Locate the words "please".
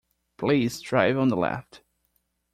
0.37-0.81